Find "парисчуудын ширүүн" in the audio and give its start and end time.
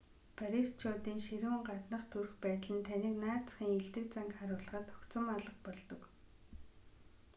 0.37-1.59